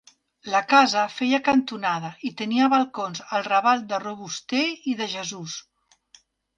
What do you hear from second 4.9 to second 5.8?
i de Jesús.